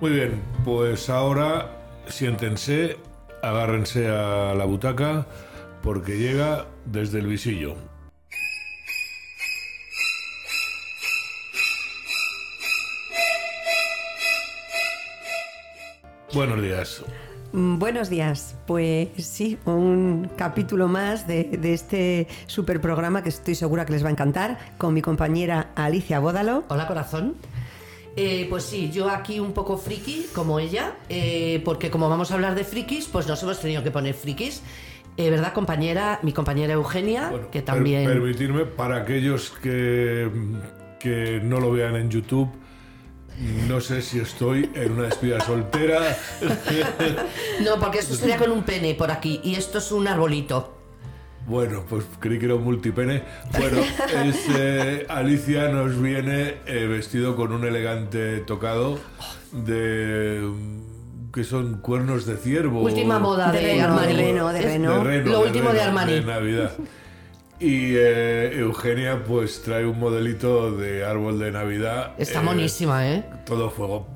[0.00, 1.76] Muy bien, pues ahora
[2.06, 2.96] siéntense,
[3.42, 5.26] agárrense a la butaca,
[5.82, 7.74] porque llega desde el visillo.
[16.32, 17.04] Buenos días.
[17.52, 18.56] Mm, Buenos días.
[18.66, 24.02] Pues sí, un capítulo más de, de este super programa que estoy segura que les
[24.02, 26.64] va a encantar con mi compañera Alicia Bódalo.
[26.68, 27.34] Hola corazón.
[28.22, 32.34] Eh, pues sí, yo aquí un poco friki como ella, eh, porque como vamos a
[32.34, 34.60] hablar de frikis, pues nos hemos tenido que poner frikis.
[35.16, 36.18] Eh, ¿Verdad, compañera?
[36.22, 38.04] Mi compañera Eugenia, Bueno, que per- también...
[38.04, 40.30] permitirme, para aquellos que,
[40.98, 42.50] que no lo vean en YouTube,
[43.66, 46.14] no sé si estoy en una despedida soltera.
[47.64, 50.76] No, porque esto sería con un pene por aquí y esto es un arbolito.
[51.46, 53.22] Bueno, pues creí que era un multipene.
[53.58, 53.78] Bueno,
[54.24, 58.98] es, eh, Alicia nos viene eh, vestido con un elegante tocado
[59.52, 60.40] de...
[60.42, 62.82] mm, que son cuernos de ciervo.
[62.82, 64.94] Última moda De de, reno, de reno, de Es reno.
[64.98, 66.12] De reno, Lo de último de Armani.
[66.14, 66.72] de Navidad.
[67.60, 72.14] Y eh, Eugenia pues trae un modelito de árbol de Navidad.
[72.18, 73.24] Está eh, monísima, ¿eh?
[73.44, 74.06] Todo fuego.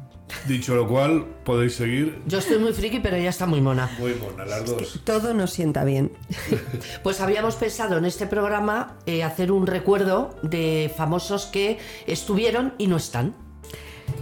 [0.48, 2.20] Dicho lo cual, podéis seguir.
[2.27, 3.90] Yo estoy muy friki, pero ella está muy mona.
[3.98, 5.00] Muy mona, las dos.
[5.04, 6.12] Todo nos sienta bien.
[7.02, 12.86] Pues habíamos pensado en este programa eh, hacer un recuerdo de famosos que estuvieron y
[12.86, 13.34] no están.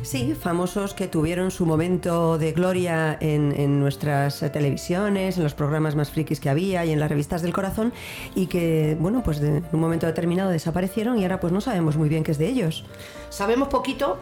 [0.02, 5.94] Sí, famosos que tuvieron su momento de gloria en, en nuestras televisiones, en los programas
[5.96, 7.92] más frikis que había y en las revistas del corazón
[8.36, 11.96] y que, bueno, pues de- en un momento determinado desaparecieron y ahora pues no sabemos
[11.96, 12.84] muy bien qué es de ellos.
[13.28, 14.18] Sabemos poquito,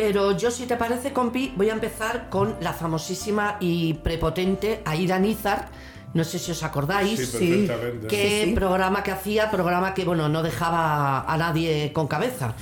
[0.00, 5.18] pero yo, si te parece, compi, voy a empezar con la famosísima y prepotente Aida
[5.18, 5.68] Nizar.
[6.14, 7.18] No sé si os acordáis.
[7.32, 8.06] Sí, perfectamente.
[8.06, 8.54] Qué Sí, sí.
[8.54, 12.54] programa que hacía, programa que, bueno, no dejaba a nadie con cabeza.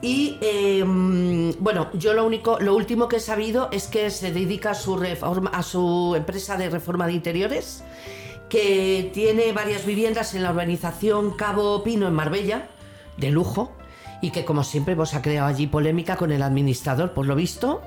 [0.00, 4.30] Y eh, mm, bueno, yo lo único, lo último que he sabido es que se
[4.30, 7.82] dedica a su reforma, a su empresa de reforma de interiores,
[8.48, 12.68] que tiene varias viviendas en la urbanización Cabo Pino en Marbella,
[13.16, 13.72] de lujo,
[14.26, 17.82] y que como siempre pues ha creado allí polémica con el administrador, por lo visto,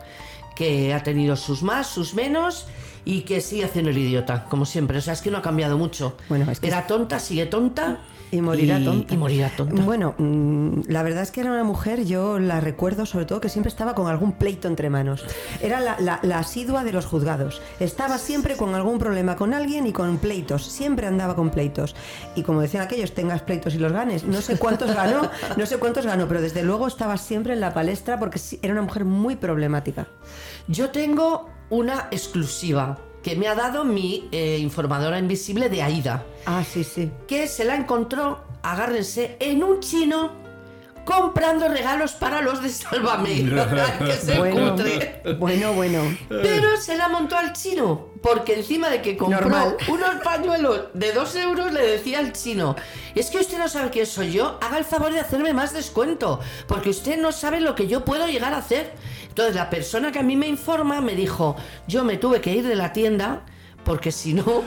[0.56, 2.66] que ha tenido sus más, sus menos.
[3.04, 4.98] Y que sigue haciendo el idiota, como siempre.
[4.98, 6.16] O sea, es que no ha cambiado mucho.
[6.28, 8.00] Bueno, es que Era tonta, sigue tonta.
[8.32, 9.14] Y morirá tonta.
[9.14, 9.82] Y morirá tonta.
[9.84, 13.50] Bueno, mm, la verdad es que era una mujer, yo la recuerdo sobre todo que
[13.50, 15.26] siempre estaba con algún pleito entre manos.
[15.62, 17.62] Era la, la- la asidua de los juzgados.
[17.80, 20.64] Estaba siempre con algún problema con alguien y con pleitos.
[20.66, 21.96] Siempre andaba con pleitos.
[22.36, 24.24] Y como decían aquellos, tengas pleitos y los ganes.
[24.26, 27.74] No sé cuántos ganó, no sé cuántos ganó, pero desde luego estaba siempre en la
[27.74, 30.08] palestra porque era una mujer muy problemática.
[30.68, 32.98] Yo tengo una exclusiva
[33.30, 37.12] que me ha dado mi eh, informadora invisible de Aida, Ah, sí, sí.
[37.28, 40.32] que se la encontró, agárrense, en un chino
[41.10, 43.30] comprando regalos para los de Sálvame.
[44.06, 45.22] que se Bueno, cutre.
[45.40, 46.18] bueno, bueno.
[46.30, 49.76] Pero se la montó al chino, porque encima de que compró Normal.
[49.88, 52.76] unos pañuelos de dos euros, le decía al chino,
[53.16, 56.40] es que usted no sabe quién soy yo, haga el favor de hacerme más descuento,
[56.68, 58.94] porque usted no sabe lo que yo puedo llegar a hacer.
[59.28, 61.56] Entonces la persona que a mí me informa me dijo,
[61.88, 63.42] yo me tuve que ir de la tienda,
[63.84, 64.64] porque si no,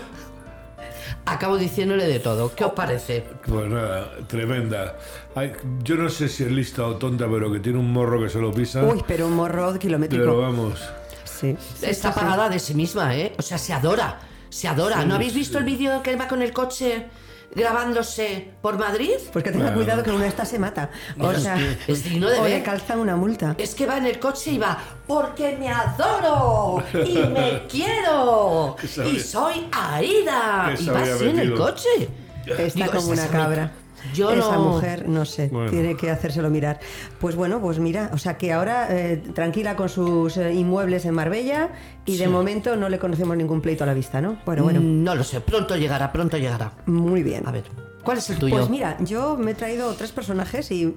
[1.24, 2.54] acabo diciéndole de todo.
[2.54, 3.24] ¿Qué os parece?
[3.46, 4.96] Pues nada, tremenda.
[5.34, 8.28] Ay, yo no sé si es lista o tonta, pero que tiene un morro que
[8.28, 8.82] se lo pisa.
[8.82, 10.22] Uy, pero un morro kilométrico.
[10.24, 10.78] pero vamos.
[11.24, 11.56] Sí.
[11.58, 13.32] sí, Está sí, de sí misma, ¿eh?
[13.38, 15.04] O sea, se adora, se adora.
[15.04, 17.06] ¿No habéis visto el vídeo que va con el coche
[17.54, 19.14] grabándose por Madrid?
[19.32, 19.76] Pues que tenga Claro.
[19.78, 20.90] cuidado que una de estas se mata.
[21.18, 21.56] O sea,
[21.86, 22.62] Es digno de o le ver.
[22.62, 23.54] calzan una multa.
[23.58, 28.86] Es que va en el coche y va, porque me adoro y me quiero Que
[29.08, 30.74] y soy Aida.
[30.76, 31.88] que Y va así en el coche.
[32.46, 33.72] Está Digo, como una cabra.
[34.14, 35.70] Yo Esa no- mujer, no sé, Bueno.
[35.70, 36.80] tiene que hacérselo mirar.
[37.20, 41.14] Pues bueno, pues mira, o sea que ahora eh, tranquila con sus eh, inmuebles en
[41.14, 41.70] Marbella
[42.04, 44.38] y de momento no le conocemos ningún pleito a la vista, ¿no?
[44.44, 46.72] Bueno, bueno, Mm, No lo sé, pronto llegará, pronto llegará.
[46.86, 47.46] muy bien.
[47.46, 47.64] A ver,
[48.04, 48.56] ¿cuál es el tuyo?
[48.56, 50.94] Pues mira, yo me he traído tres personajes y,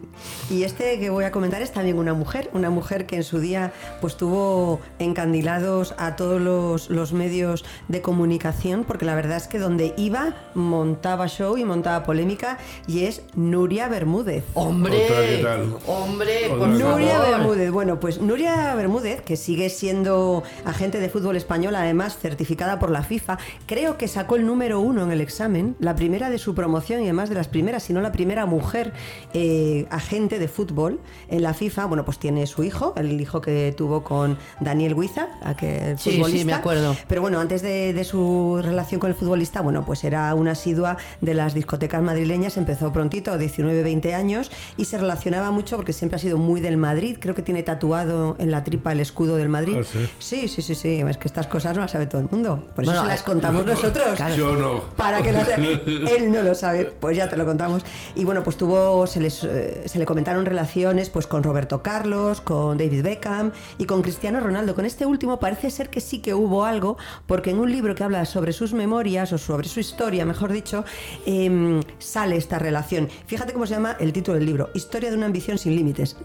[0.50, 3.40] y este que voy a comentar es también una mujer, una mujer que en su
[3.40, 9.48] día pues tuvo encandilados a todos los, los medios de comunicación, porque la verdad es
[9.48, 12.58] que donde iba montaba show y montaba polémica
[12.88, 14.44] y es Nuria Bermúdez.
[14.54, 15.78] Hombre, ¿qué tal?
[15.88, 16.68] hombre, por.
[16.68, 17.30] Nuria favor.
[17.30, 22.92] Bermúdez, bueno, pues Nuria Bermúdez, que sigue siendo agente de fútbol español, además certificada por
[22.92, 26.56] la FIFA, creo que sacó el número uno en el examen, la primera de su
[26.56, 28.94] promoción y además de las primeras, si no la primera mujer
[29.34, 31.00] eh, agente de fútbol
[31.30, 31.86] en la FIFA.
[31.86, 35.28] Bueno, pues tiene su hijo, el hijo que tuvo con Daniel Huiza,
[35.58, 36.46] que el Sí, sí, futbolista.
[36.46, 36.96] me acuerdo.
[37.08, 40.98] Pero bueno, antes de, de su relación con el futbolista, bueno, pues era una asidua
[41.22, 46.16] de las discotecas madrileñas, empezó prontito, 19, 20 años, y se relacionaba mucho porque siempre
[46.18, 49.50] ha sido muy del Madrid, creo que tiene tatuado en la tripa el escudo del
[49.50, 49.78] Madrid.
[49.80, 50.08] Ah, ¿sí?
[50.20, 52.84] sí, sí, sí, sí, es que estas cosas no las sabe todo el mundo, por
[52.84, 54.06] eso Bueno, se las eh, contamos nosotros.
[54.16, 54.36] claro.
[54.36, 54.82] Yo no.
[54.96, 57.84] Para que las- él no lo sabe, pues ya te lo contamos.
[58.16, 62.42] Y bueno, pues tuvo, se, les, eh, se le comentaron relaciones pues con Roberto Carlos,
[62.42, 64.76] con David Beckham y con Cristiano Ronaldo.
[64.76, 66.98] Con este último parece ser que sí que hubo algo,
[67.28, 70.86] porque en un libro que habla sobre sus memorias o sobre su historia, mejor dicho,
[71.26, 73.10] em, sale esta relación.
[73.28, 76.18] Fíjate cómo se llama el título del libro, Historia de una ambición sin límites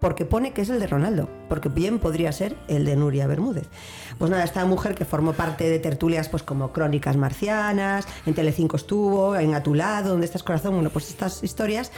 [0.00, 3.68] porque pone que es el de Ronaldo, porque bien podría ser el de Nuria Bermúdez.
[4.18, 8.76] Pues nada, esta mujer que formó parte de tertulias pues como Crónicas Marcianas, en Telecinco
[8.76, 11.92] estuvo, en A tu lado, donde estás corazón, bueno, pues estas historias.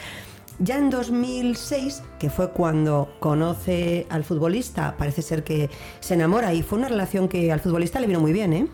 [0.61, 6.63] Ya en 2006, que fue cuando conoce al futbolista, parece ser que se enamora y
[6.63, 8.69] fue una relación que al futbolista le vino muy bien, ¿eh?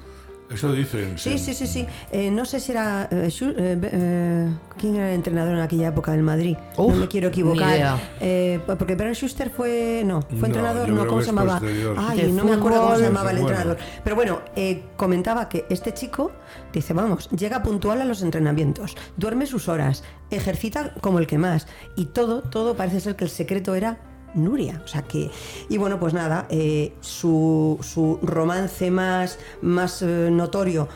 [0.50, 1.17] Eso dicen.
[1.19, 1.87] Sí, sí, sí, sí.
[2.12, 3.08] Eh, no sé si era...
[3.11, 4.49] eh, Schu- eh, eh,
[4.79, 6.56] ¿Quién era el entrenador en aquella época del Madrid?
[6.76, 7.99] Uf, no me quiero equivocar.
[8.20, 10.02] Eh, porque Bernard Schuster fue...
[10.05, 11.58] No, fue No, entrenador, no, ¿cómo se llamaba?
[11.58, 11.96] posterior.
[11.99, 13.49] Ay, De no me acuerdo cómo se llamaba el Bueno.
[13.56, 13.79] entrenador.
[14.05, 16.31] Pero bueno, eh, comentaba que este chico,
[16.73, 21.67] dice, vamos, llega puntual a los entrenamientos, duerme sus horas, ejercita como el que más.
[21.96, 23.99] Y todo, todo parece ser que el secreto era
[24.34, 24.82] Nuria.
[24.84, 25.31] O sea que.
[25.69, 30.88] Y bueno, pues nada, eh, su, su romance más, más eh, notorio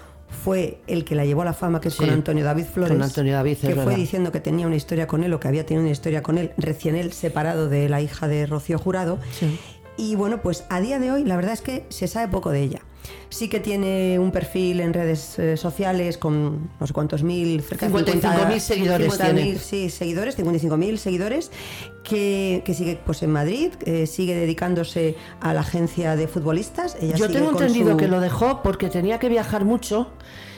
[0.44, 2.92] fue el que la llevó a la fama, que es con Antonio David Flores.
[2.92, 3.96] con Antonio David, que fue verdad.
[3.96, 6.52] diciendo que tenía una historia con él o que había tenido una historia con él,
[6.56, 9.18] recién él separado de la hija de Rocío Jurado.
[9.32, 9.58] Sí.
[9.96, 12.62] Y bueno, pues a día de hoy la verdad es que se sabe poco de
[12.62, 12.82] ella.
[13.30, 17.88] Sí que tiene un perfil en redes eh, sociales con no sé cuántos mil, cerca
[17.88, 19.58] de 55.000 seguidores 50.000, tiene.
[19.58, 21.50] Sí, seguidores, 55.000 seguidores,
[22.04, 26.96] que, que sigue pues en Madrid, eh, sigue dedicándose a la agencia de futbolistas.
[27.00, 30.08] Ella Yo tengo entendido su- que lo dejó porque tenía que viajar mucho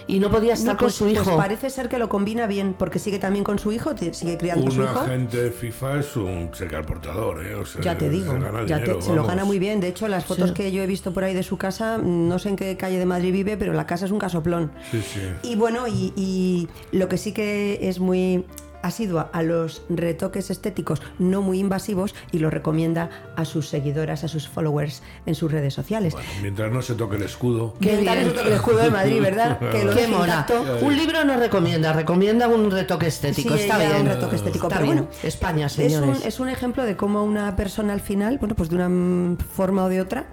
[0.06, 1.36] y no podía estar No, con pues- su pues hijo.
[1.36, 4.70] parece ser que lo combina bien, porque sigue también con su hijo, sigue criando a
[4.70, 5.00] su Un hijo.
[5.00, 7.54] agente de FIFA es un cheque al portador, ¿eh?
[7.54, 9.80] O sea, Ya te digo, se, gana ya te- dinero, se lo gana muy bien.
[9.80, 10.54] De hecho, las fotos Sí.
[10.54, 13.06] que yo he visto por ahí de su casa, no sé en qué calle de
[13.06, 14.72] Madrid vive, pero la casa es un casoplón.
[14.90, 15.20] Sí, sí.
[15.42, 18.44] Y bueno, y, y lo que sí que es muy
[18.82, 24.28] asidua a los retoques estéticos no muy invasivos y lo recomienda a sus seguidoras, a
[24.28, 26.14] sus followers en sus redes sociales.
[26.14, 27.74] Bueno, mientras no se toque el escudo.
[27.80, 28.26] Qué Mental bien.
[28.26, 29.58] es otro que el escudo de Madrid, ¿verdad?
[29.70, 30.46] Que lo Qué mona.
[30.82, 33.54] Un libro no recomienda, recomienda un retoque estético.
[33.56, 33.92] Sí, Está bien.
[34.02, 34.66] un retoque estético.
[34.68, 35.04] Está pero bien.
[35.04, 36.20] bueno, España, es señores.
[36.20, 39.84] un, es un ejemplo de cómo una persona al final, bueno, pues de una forma
[39.84, 40.26] o de otra,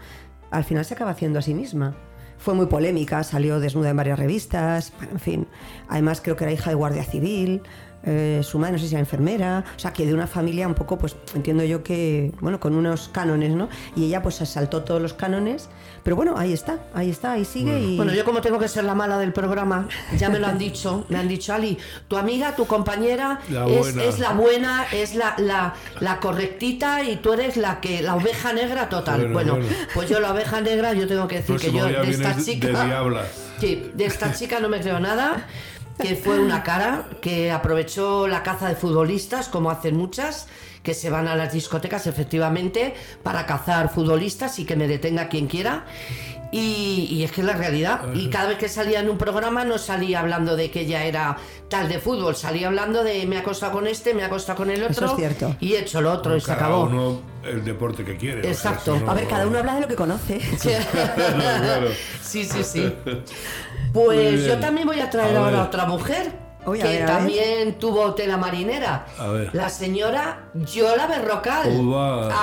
[0.51, 1.95] al final se acaba haciendo a sí misma.
[2.39, 5.47] Fue muy polémica, salió desnuda en varias revistas, en fin.
[5.89, 7.63] Además creo que era hija de guardia civil,
[8.03, 10.75] eh, su madre no sé si era enfermera, o sea que de una familia un
[10.75, 13.69] poco, pues entiendo yo que, bueno, con unos cánones, ¿no?
[13.95, 15.69] Y ella pues se saltó todos los cánones,
[16.03, 17.97] pero bueno, ahí está, ahí está, ahí sigue y...
[17.97, 21.05] Bueno, yo como tengo que ser la mala del programa, ya me lo han dicho,
[21.09, 21.77] me han dicho, Ali,
[22.07, 27.33] tu amiga, tu compañera La es, la buena, es la, la, la correctita y tú
[27.33, 29.27] eres la que la oveja negra total.
[29.27, 29.67] Bueno, Bueno, bueno.
[29.94, 32.67] pues yo la oveja negra, yo tengo que decir que Próximo yo de esta chica...
[32.67, 33.47] de.
[33.59, 35.47] Sí, de esta chica no me creo nada,
[35.99, 40.47] que fue una cara que aprovechó la caza de futbolistas, como hacen muchas,
[40.83, 45.47] que se van a las discotecas efectivamente para cazar futbolistas y que me detenga quien
[45.47, 45.85] quiera.
[46.49, 48.13] Y, y es que es la realidad.
[48.13, 51.35] Y cada vez que salía en un programa no salía hablando de que ella era
[51.67, 54.69] tal de fútbol, salía hablando de me ha acostado con este, me ha acostado con
[54.71, 55.56] el Eso otro es cierto.
[55.59, 56.83] y he hecho lo otro y se Cada acabó.
[56.83, 58.39] uno el deporte que quiere.
[58.39, 58.95] o sea, Exacto.
[58.95, 60.39] eso no- A ver, cada uno habla de lo que conoce.
[60.61, 61.89] Claro.
[62.21, 62.94] Sí, sí, sí.
[63.94, 65.67] Pues yo también voy a traer A ahora ver.
[65.67, 69.06] otra mujer Uy, a que ver, a también tuvo tela marinera.
[69.17, 69.56] A ver.
[69.56, 71.71] La señora Yola Berrocal.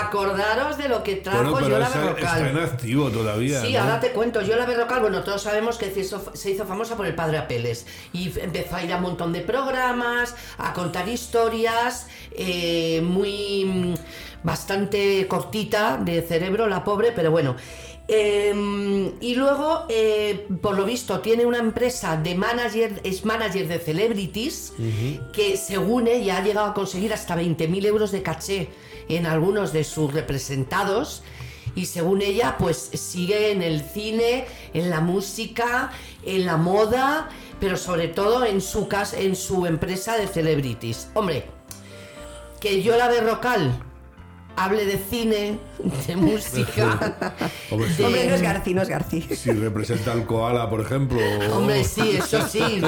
[0.00, 2.24] Acordaros de lo que trajo Bueno, pero Yola esa Berrocal.
[2.24, 3.60] está en activo todavía.
[3.60, 3.80] Sí, ¿no?
[3.80, 4.40] ahora te cuento.
[4.40, 7.86] Yola Berrocal, bueno, todos sabemos que se hizo, se hizo famosa por el padre Apeles.
[8.14, 13.64] Y empezó a ir a un montón de programas, a contar historias, eh, muy.
[13.66, 13.94] mm,
[14.42, 17.56] bastante cortita de cerebro, la pobre, pero bueno.
[18.06, 23.78] Eh, y luego, eh, por lo visto, tiene una empresa de manager, es manager de
[23.78, 24.72] celebrities,
[25.32, 28.68] que según ella ha llegado a conseguir hasta 20.000 euros de caché
[29.08, 31.22] en algunos de sus representados.
[31.76, 35.90] Y según ella, pues sigue en el cine, en la música,
[36.24, 41.08] en la moda, pero sobre todo en su casa, en su empresa de celebrities.
[41.14, 41.46] Hombre,
[42.60, 43.82] que yo la Berrocal
[44.56, 45.58] hable de cine,
[46.06, 47.16] de música.
[47.70, 48.02] Hombre, de- sí.
[48.02, 49.22] Hombre, no es Garci, no es Garci.
[49.22, 51.18] Si representa al koala, por ejemplo.
[51.18, 52.86] o- Hombre, sí, eso sí, o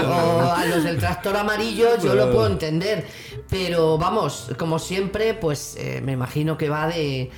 [0.52, 3.06] a los del tractor amarillo yo lo puedo entender,
[3.50, 7.30] pero vamos, como siempre, pues eh, me imagino que va de,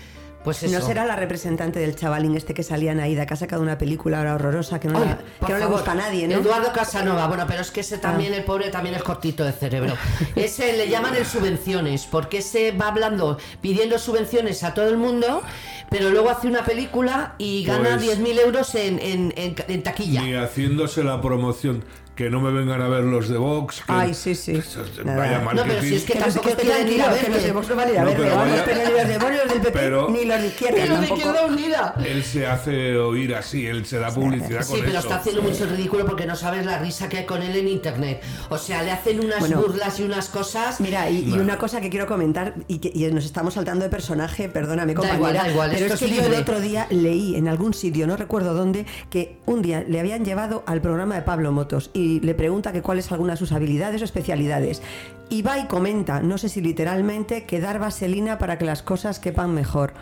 [0.49, 0.79] pues eso.
[0.79, 3.77] No será la representante del chavalín este que salía en Aida, que ha sacado una
[3.79, 6.37] película ahora horrorosa que no, Ay, la- por que no le gusta a nadie, ¿no?
[6.37, 6.39] Ah.
[6.39, 9.95] Eduardo Casanova, bueno, pero es que ese también, el pobre también es cortito de cerebro.
[10.37, 15.43] Ese le llaman el subvenciones, porque ese va hablando, pidiendo subvenciones a todo el mundo,
[15.91, 20.23] pero luego hace una película y gana Pues- 10.000 euros en, en- en- en taquilla.
[20.23, 21.85] Ni haciéndose la promoción.
[22.19, 23.77] Que no me vengan a ver los de Vox.
[23.77, 24.51] que- Ay, sí, sí.
[24.57, 25.19] Eso, Nada.
[25.19, 27.21] Vaya No, pero si es que Que, los, tampoco te quieren ir a ver.
[27.25, 28.91] que los de Vox no van a ir a No, verle, pero vaya- pero ni
[28.99, 31.15] los de Vox, ni los del PP, Pero- ni los de izquierda Pero de tampoco.
[31.21, 31.95] Izquierda Unida.
[32.05, 34.99] Él se hace oír así, él se da publicidad Sí, con pero eso.
[34.99, 37.69] está haciendo mucho el ridículo porque no sabes la risa que hay con él en
[37.69, 38.21] internet.
[38.49, 39.59] O sea, le hacen unas Bueno.
[39.63, 40.81] burlas y unas cosas.
[40.81, 43.91] Mira, y, y una cosa que quiero comentar, y que y nos estamos saltando de
[43.91, 46.89] personaje, perdóname, Da compañera, igual, da igual, pero esto es que yo el otro día
[46.91, 51.15] leí en algún sitio, no recuerdo dónde, que un día le habían llevado al programa
[51.15, 54.83] de Pablo Motos y le pregunta que cuáles algunas de sus habilidades o especialidades.
[55.29, 59.19] Y va y comenta, no sé si literalmente, que dar vaselina para que las cosas
[59.19, 59.93] quepan mejor.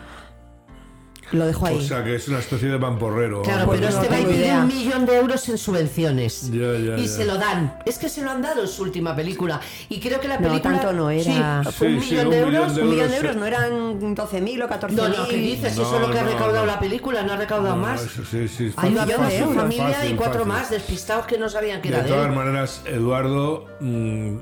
[1.33, 1.77] Lo dejo ahí.
[1.77, 3.41] O sea, que es una especie de pamporrero.
[3.41, 6.49] Claro, pero este va y pide un millón de euros en subvenciones.
[6.51, 7.07] Ya, ya, y ya.
[7.07, 7.77] se lo dan.
[7.85, 9.59] Es que se lo han dado en su última película.
[9.89, 10.79] Y creo que la No, película.
[10.79, 11.63] tanto no era.
[11.65, 12.75] Sí, fue un Sí, millón un de millón euros.
[12.75, 13.71] de Un millón de euros, ¿no eran
[14.15, 14.91] 12.000 o 14.000?
[14.95, 15.75] No, no, ¿qué dices?
[15.75, 16.71] No, Eso es lo que ha recaudado no.
[16.71, 18.01] la película, no ha recaudado No, más.
[18.03, 19.55] eso sí, sí, fácil, había millón de su euros.
[19.63, 20.53] familia y cuatro fácil.
[20.53, 24.37] más despistados que no sabían que De era de todas maneras, Eduardo, mm,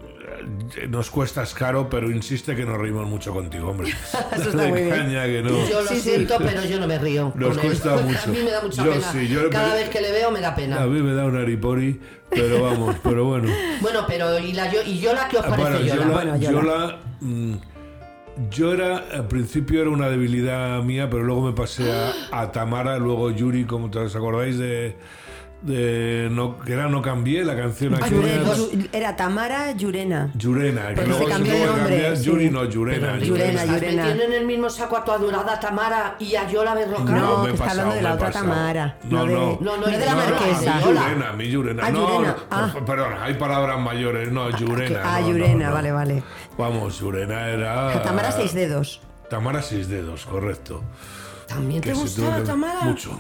[0.90, 3.90] nos cuestas caro, pero insiste que nos reímos mucho contigo, hombre.
[4.34, 4.96] Eso está Dale muy bien.
[4.96, 5.50] caña que no.
[5.70, 6.02] Yo lo Sí, sí.
[6.02, 7.32] siento, pero yo no me río.
[7.36, 7.64] Nos él.
[7.64, 8.20] cuesta mucho.
[8.26, 9.12] A mí me da mucha Yo pena.
[9.12, 10.82] sí, yo- Cada vez que le veo me da pena.
[10.82, 12.00] A mí me da un aripori,
[12.30, 13.52] pero vamos, pero bueno.
[13.82, 15.96] Bueno, pero ¿y, la, Yo- y Yola qué os parece Bueno, Yola?
[15.96, 16.52] Yola, Bueno, Yola.
[16.62, 17.54] Yola, mm,
[18.52, 22.98] yo era, al principio era una debilidad mía, pero luego me pasé a, a Tamara,
[22.98, 24.96] luego Yuri, como te os acordáis de,
[25.66, 28.08] de no, que era No Cambié, la canción Ah,
[28.94, 30.30] Era Tamara Llurena.
[30.36, 32.18] Yurena, que luego se cambió que nombre, cambiar.
[32.18, 32.24] sí.
[32.24, 33.18] Yuri no, Yurena.
[33.20, 34.04] Yurena, ¿Estás Yurena.
[34.04, 37.16] metiendo en el mismo saco a tu adorada Tamara y a Yola Berrocal?
[37.20, 38.46] No, me he que está hablando pasado, de la me otra pasado.
[38.46, 39.58] Tamara, No, no no.
[39.62, 40.80] No, no, no de la no, marquesa.
[40.80, 40.86] no.
[40.94, 41.84] Yurena, mi Yurena.
[41.86, 42.70] Ah, no, Yurena, no, ah.
[42.74, 44.32] per- perdón, hay palabras mayores.
[44.32, 45.02] No, Yurena.
[45.04, 45.74] Ah, no, no, Yurena, no.
[45.74, 46.24] vale, vale.
[46.58, 48.02] Vamos, Yurena era.
[48.04, 49.02] Tamara seis dedos.
[49.30, 50.84] Tamara seis dedos, correcto.
[51.48, 52.82] ¿También te gustaba Tamara?
[52.82, 53.20] Mucho.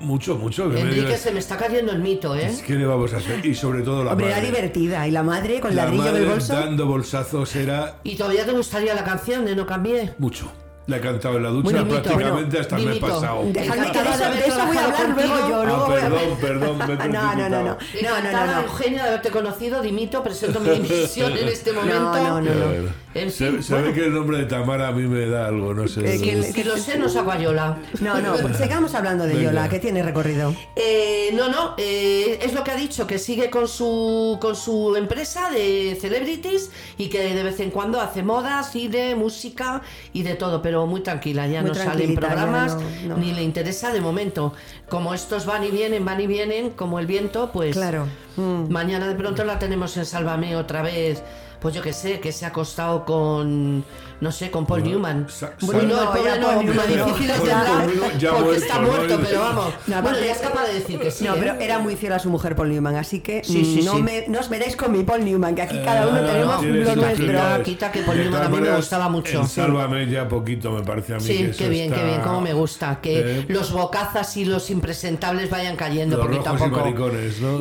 [0.00, 0.68] Mucho, mucho.
[0.70, 2.50] que me- Enrique, se me está cayendo el mito, ¿eh?
[2.66, 3.44] ¿Qué le vamos a hacer?
[3.44, 4.48] Y sobre todo la Hombre, era madre.
[4.48, 5.06] divertida.
[5.06, 6.54] Y la madre con La ladrillo madre del bolso.
[6.54, 10.14] dando bolsazos era ¿Y todavía te gustaría la canción de No Cambié?
[10.18, 10.50] mucho.
[10.90, 13.06] La he cantado en la ducha Bueno, prácticamente bueno, hasta me he dimito.
[13.06, 13.42] pasado.
[13.44, 15.48] De- Dejadme que de eso, de eso voy a hablar luego contigo.
[15.48, 15.60] yo.
[15.60, 17.64] Ah, Luego voy a- perdón, perdón, me he No, no, no, no.
[18.02, 18.60] No, no, no, no.
[18.62, 22.00] Eugenia, de haberte conocido, dimito, presento mi dimisión en este momento.
[22.00, 23.10] no, no, no.
[23.12, 25.86] Se, fin, se ve que el nombre de Tamara a mí me da algo, no
[25.88, 26.14] sé.
[26.16, 27.78] Eh, que el- Si lo sé, no saco a Yola.
[28.00, 29.50] No, no, pues sigamos hablando de Venga.
[29.50, 30.54] Yola, que tiene recorrido.
[30.76, 34.94] Eh, no, no, eh, es lo que ha dicho, que sigue con su, con su
[34.96, 39.82] empresa de celebrities y que de vez en cuando hace moda, cine, música
[40.12, 43.08] y de todo, pero muy tranquila, ya Muy no sale en tranquilita, ya programas, no-
[43.08, 43.16] no.
[43.18, 44.52] ni le interesa de momento.
[44.88, 48.06] Como estos van y vienen, van y vienen, como el viento, pues Claro.
[48.40, 48.72] Mm.
[48.72, 51.22] mañana de pronto la tenemos en Sálvame otra vez.
[51.60, 53.84] Pues yo que sé, que se ha acostado con,
[54.22, 55.26] no sé, con Paul Newman.
[55.60, 58.44] Bueno, no, el pobre ya no, Paul Newman difícil es Paul hablar, Newman ya porque
[58.46, 58.86] muerto, está ¿no?
[58.88, 59.74] muerto, pero vamos.
[59.86, 61.24] No, bueno, ya es capaz de decir que sí.
[61.24, 61.36] No, ¿eh?
[61.38, 64.02] pero era muy fiel a su mujer Paul Newman, así que Sí, sí, no, sí.
[64.02, 66.72] Me, no os metáis con mi Paul Newman, que aquí cada uno Eh, tenemos lo
[66.96, 67.14] nuestro.
[67.16, 67.64] prioridades.
[67.66, 69.40] Quita que Paul De Newman a mí me gustaba mucho.
[69.40, 69.54] en Sí.
[69.56, 73.00] Sálvame ya poquito me parece a mí Sí, qué bien, qué bien, cómo me gusta.
[73.02, 76.76] Que Eh, los bocazas y los impresentables vayan cayendo Los poquito a poco.
[76.78, 77.58] maricones, ¿no?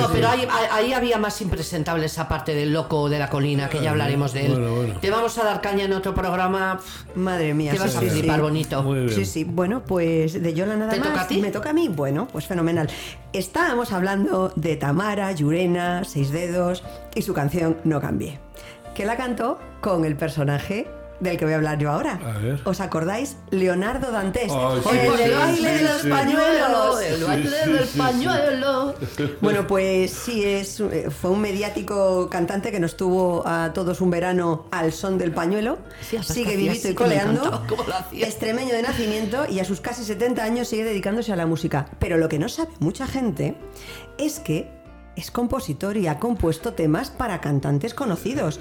[0.00, 4.32] No, pero ahí, había más impresentables aparte del loco de la colina, que ya hablaremos
[4.32, 4.52] de él.
[4.52, 4.94] Bueno, bueno.
[5.00, 6.80] Te vamos a dar caña en otro programa.
[7.14, 8.42] Madre mía, Te sí, vas a flipar sí.
[8.42, 8.82] bonito.
[8.82, 9.14] Muy bien.
[9.14, 11.08] Sí, sí, bueno, pues de Yola nada ¿Te más.
[11.08, 11.40] toca a ti?
[11.40, 12.88] Me toca a mí, bueno, pues fenomenal.
[13.32, 16.82] Estábamos hablando de Tamara, Yurena, Seis Dedos
[17.14, 18.38] y su canción No Cambie,
[18.94, 20.88] que la cantó con el personaje
[21.20, 22.18] del que voy a hablar yo ahora.
[22.24, 22.60] A ver.
[22.64, 23.36] ¿Os acordáis?
[23.50, 27.02] Leonardo Dantes, sí, el sí, del baile sí, de los pañuelos.
[27.02, 27.98] El baile sí, del sí, sí.
[27.98, 28.94] pañuelo.
[29.40, 34.10] Bueno, pues sí, es, eh, fue un mediático cantante que nos tuvo a todos un
[34.10, 35.78] verano al son del pañuelo.
[36.22, 37.64] Sigue vivito y coleando.
[38.12, 41.86] Extremeño de nacimiento y a sus casi 70 años sigue dedicándose a la música.
[41.98, 43.54] Pero lo que no sabe mucha gente
[44.18, 44.80] es que
[45.16, 48.60] es compositor y ha compuesto temas para cantantes conocidos.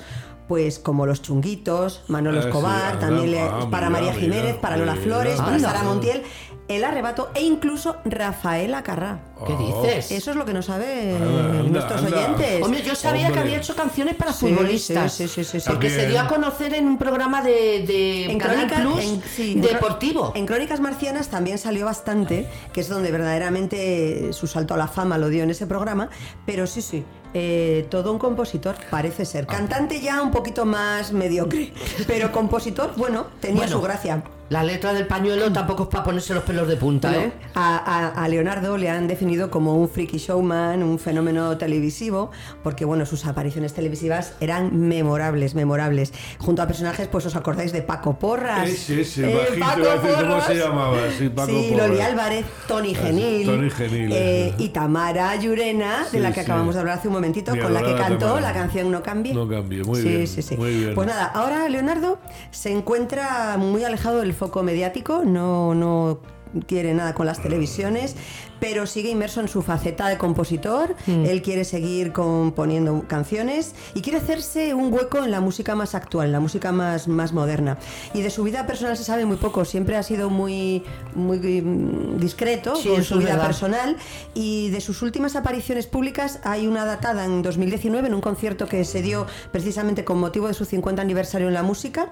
[0.50, 4.22] Pues como Los Chunguitos, Manolo Ah, sí, Escobar, también le- ah, para mira, María mira,
[4.36, 5.60] Jiménez, para Lola mira, Flores, para.
[5.60, 6.24] Sara Montiel,
[6.68, 9.20] El Arrebato e incluso Rafaela Carrá.
[9.46, 9.84] ¿Qué Oh.
[9.84, 10.12] dices?
[10.12, 12.18] Eso es lo que no saben Anda, nuestros anda.
[12.18, 12.62] oyentes.
[12.64, 13.34] Hombre, yo sabía Hombre.
[13.34, 15.14] que había hecho canciones para Sí, futbolistas.
[15.14, 18.68] sí, sí, sí, sí, Porque se dio a conocer en un programa de, de Canal
[18.68, 19.04] Crónica- Plus
[19.40, 20.32] en- en deportivo.
[20.36, 25.18] En Crónicas Marcianas también salió bastante, que es donde verdaderamente su salto a la fama
[25.18, 26.10] lo dio en ese programa,
[26.46, 27.04] pero sí, sí,
[27.34, 29.46] eh, todo un compositor parece ser.
[29.48, 29.54] Ah.
[29.54, 31.72] Cantante ya un poquito más mediocre,
[32.08, 34.24] pero compositor, bueno, tenía Bueno, su gracia.
[34.50, 37.32] La letra del pañuelo tampoco es para ponerse los pelos de punta, ¿eh?
[37.54, 42.32] a, a- a Leonardo le han definido como un freaky showman, un fenómeno televisivo,
[42.64, 46.14] porque bueno, sus apariciones televisivas eran memorables, memorables.
[46.40, 48.68] Junto a personajes, pues os acordáis de Paco Porras.
[48.90, 49.04] Eh.
[49.06, 49.22] Sí,
[49.60, 49.84] Paco
[51.52, 51.88] Sí, Porras.
[51.90, 56.42] Loli Álvarez, Tony Ese, Genil, Tony Genil, eh, y Tamara Llurena, de Sí, la que
[56.42, 58.42] acabamos de hablar hace un momentito, con la que cantó Tamara.
[58.42, 59.34] la canción No Cambie.
[59.34, 60.96] No cambie, muy sí, bien, Sí, sí, muy bien.
[60.96, 62.20] Pues nada, ahora Leonardo
[62.52, 66.20] se encuentra muy alejado del foco mediático, no, no
[66.68, 68.16] quiere nada con las televisiones,
[68.60, 70.96] pero sigue inmerso en su faceta de compositor.
[71.08, 71.26] Mm.
[71.26, 76.28] Él quiere seguir componiendo canciones y quiere hacerse un hueco en la música más actual,
[76.28, 77.78] en la música más, más moderna.
[78.14, 80.84] Y de su vida personal se sabe muy poco, siempre ha sido muy,
[81.16, 83.46] muy mm, discreto Sí, con su vida verdad.
[83.48, 83.98] personal
[84.34, 88.84] y de sus últimas apariciones públicas hay una datada en 2019 en un concierto que
[88.84, 92.10] se dio precisamente con motivo de su 50 aniversario en la música.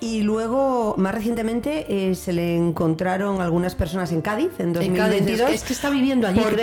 [0.00, 5.40] Y luego, más recientemente, eh, se le encontraron algunas personas en Cádiz en En 2022.
[5.40, 6.54] Cádiz, es que está viviendo allí, porque,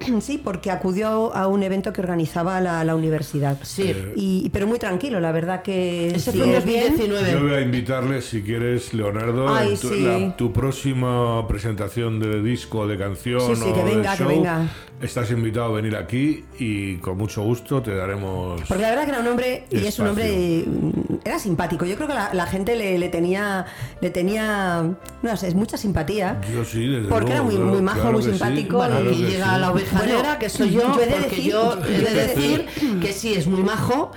[0.00, 0.20] creo.
[0.26, 3.58] Sí, porque acudió a un evento que organizaba la, la universidad.
[3.62, 3.94] Sí.
[4.16, 6.96] Y, pero muy tranquilo, la verdad que Ese sigue fue en bien.
[6.96, 7.32] 2019.
[7.32, 10.00] Yo voy a invitarle, si quieres, Leonardo, Ay, en tu, sí.
[10.00, 14.24] la- tu próxima presentación de disco, de canción Sí, sí, o que de venga, que
[14.24, 14.68] venga.
[15.02, 18.62] estás invitado a venir aquí y con mucho gusto te daremos...
[18.66, 20.90] Porque la verdad que era un hombre, y es un hombre, mm,
[21.24, 21.84] era simpático.
[21.84, 23.66] Yo creo que la, la gente le, le tenía,
[24.00, 24.84] le tenía,
[25.22, 26.40] no sé, mucha simpatía.
[26.52, 28.76] Yo sí, desde Porque era muy- claro, muy majo, claro muy sí, simpático.
[28.76, 29.60] Bueno, claro que llega sí.
[29.60, 32.26] la oveja Bueno, negra, que soy yo, yo he de porque decir- yo he de
[32.26, 32.66] decir
[33.02, 34.12] que sí, es muy majo,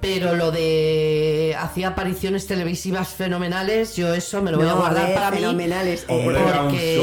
[0.00, 5.14] pero lo de hacía apariciones televisivas fenomenales, yo eso me lo voy a guardar ver,
[5.14, 5.36] para mí.
[5.36, 6.02] fenomenales.
[6.02, 6.96] eh, Hombre, era un porque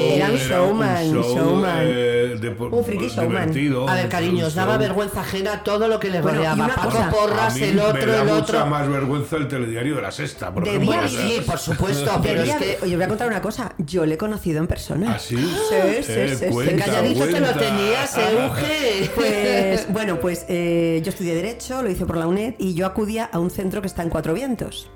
[0.49, 1.77] showman, un show, showman.
[1.81, 3.29] eh, de- Un friki showman.
[3.51, 6.65] divertido, A ver, cariño, os daba vergüenza ajena todo lo que le Bueno, rodeaba.
[6.65, 8.65] una Paco cosa, Porras, A mí el otro, me da el mucha otro.
[8.67, 12.77] más vergüenza el telediario de la sexta, por Debía sí, por supuesto, pero es que
[12.83, 13.73] Oye, voy a contar una cosa.
[13.77, 15.13] Yo le he conocido en persona.
[15.15, 15.35] ¿Ah, sí?
[15.69, 16.51] Sí, sí, Eh, sí, sí.
[16.51, 17.59] cuenta, calladito te lo cuenta.
[17.59, 19.11] tenías, eh, Uge.
[19.15, 23.25] Pues bueno, pues eh, yo estudié Derecho, lo hice por la UNED y yo acudía
[23.31, 24.89] a un centro que está en Cuatro Vientos.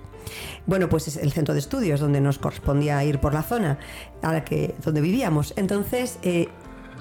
[0.65, 3.77] Bueno, pues es el centro de estudios donde nos correspondía ir por la zona
[4.21, 5.53] a la que, donde vivíamos.
[5.57, 6.47] Entonces, eh,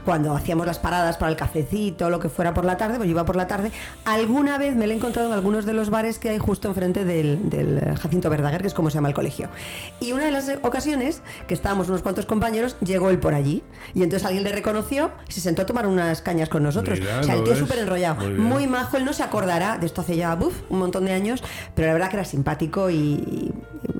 [0.04, 3.12] cuando hacíamos las paradas para el cafecito, lo que fuera por la tarde, pues yo
[3.12, 3.70] iba por la tarde.
[4.04, 7.04] Alguna vez me lo he encontrado en algunos de los bares que hay justo enfrente
[7.04, 9.48] del, del Jacinto Verdaguer, que es como se llama el colegio.
[10.00, 13.62] Y una de las ocasiones, que estábamos unos cuantos compañeros, llegó él por allí.
[13.94, 16.98] Y entonces alguien le reconoció y se sentó a tomar unas cañas con nosotros.
[16.98, 18.28] Mira, o sea, el ¿lo tío súper enrollado.
[18.30, 21.42] Muy majo, él no se acordará de esto hace ya buf, un montón de años,
[21.74, 23.52] pero la verdad que era simpático y,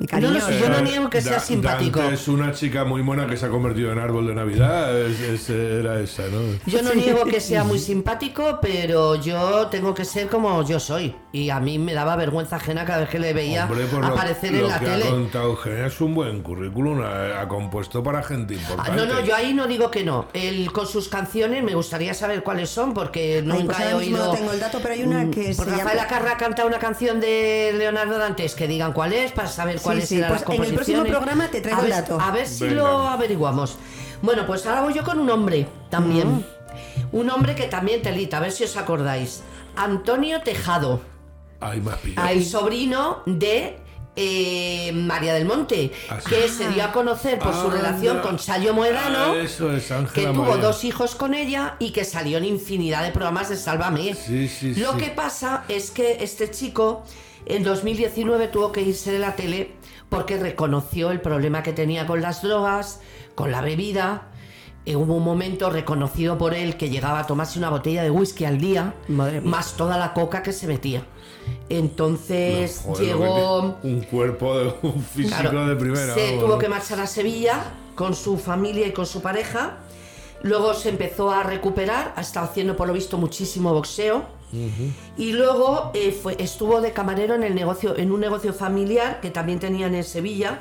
[0.03, 0.51] y, y cariñoso.
[0.51, 1.99] yo no niego que sea Da- simpático.
[2.01, 4.99] Dante es una chica muy mona que se ha convertido en árbol de Navidad.
[5.01, 6.41] Es- es- era esa, ¿no?
[6.67, 11.15] Yo no niego que sea muy simpático, pero yo tengo que ser como yo soy.
[11.33, 14.09] Y a mí me daba vergüenza ajena cada vez que le veía Hombre, por lo-
[14.09, 15.05] aparecer lo, en la que tele.
[15.05, 18.97] ha contado Eugenia es un buen currículum, ha, ha compuesto para gente Ah, importante.
[19.07, 20.29] no, no, yo ahí no digo que no.
[20.35, 24.27] Él con sus canciones me gustaría saber cuáles son, porque Ay, nunca pues he oído.
[24.27, 26.79] no tengo el dato, pero hay una que pues se Rafael llama- Acarra canta una
[26.79, 30.41] canción de Leonardo Dantes, que digan cuál es, para saber Sí, cuáles sí, eran pues
[30.41, 32.21] las en el próximo programa te traigo a el dato.
[32.21, 32.83] A ver si Venga.
[32.83, 33.77] lo averiguamos.
[34.23, 36.29] Bueno, pues ahora voy yo con un hombre también.
[36.29, 36.45] Mm.
[37.13, 39.43] Un hombre que también telita, a ver si os acordáis.
[39.77, 41.01] Antonio Tejado.
[41.61, 42.29] Ay, pillado.
[42.29, 43.79] el sobrino de
[44.17, 47.77] eh, María del Monte, Ah, que se dio a conocer por su Anda.
[47.77, 50.57] relación con Chayo Moedano, Ah, eso es, que tuvo María.
[50.63, 54.15] dos hijos con ella y que salió en infinidad de programas de Sálvame.
[54.15, 54.99] Sí, sí, Lo sí.
[54.99, 57.05] que pasa es que este chico
[57.47, 59.73] en 2019 tuvo que irse de la tele
[60.09, 63.01] porque reconoció el problema que tenía con las drogas,
[63.35, 64.29] con la bebida.
[64.85, 68.45] Eh, hubo un momento reconocido por él que llegaba a tomarse una botella de whisky
[68.45, 71.05] al día, Madre más toda la coca que se metía.
[71.69, 73.77] Entonces No, joder, llegó...
[73.83, 76.15] un cuerpo de un físico Claro, de primera.
[76.15, 77.63] Se tuvo que marchar a Sevilla
[77.95, 79.79] con su familia y con su pareja.
[80.43, 84.25] Luego se empezó a recuperar, ha estado haciendo por lo visto muchísimo boxeo.
[85.17, 89.31] Y luego eh, fue, estuvo de camarero en, el negocio, en un negocio familiar que
[89.31, 90.61] también tenían en Sevilla,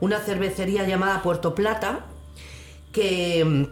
[0.00, 2.04] una cervecería llamada Puerto Plata,
[2.92, 3.68] que,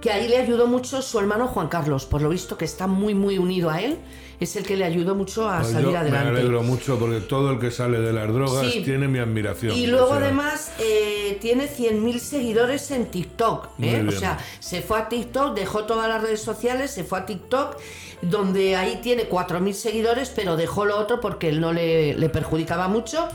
[0.00, 3.14] que ahí le ayudó mucho su hermano Juan Carlos, por lo visto que está muy
[3.14, 3.98] muy unido a él.
[4.40, 6.32] es el que le ayudó mucho a Pues salir yo adelante.
[6.32, 8.82] Me alegro mucho porque todo el que sale de las drogas Sí.
[8.84, 9.72] tiene mi admiración.
[9.76, 13.68] Y luego O sea, además eh, tiene 100.000 seguidores en TikTok.
[13.80, 14.04] ¿eh?
[14.08, 17.76] O sea, se fue a TikTok, dejó todas las redes sociales, se fue a TikTok,
[18.22, 22.88] donde ahí tiene 4.000 seguidores, pero dejó lo otro porque él no le, le perjudicaba
[22.88, 23.28] mucho.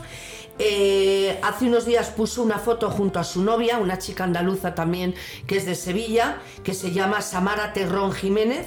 [0.58, 5.14] Eh, hace unos días puso una foto junto a su novia, una chica andaluza también
[5.46, 8.66] que es de Sevilla, que se llama Samara Terrón Jiménez.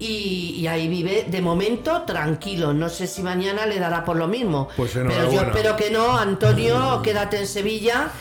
[0.00, 2.72] Y, y ahí vive de momento tranquilo.
[2.72, 4.68] No sé si mañana le dará por lo mismo.
[4.76, 8.12] Pues Pero yo espero que no, Antonio, quédate en Sevilla,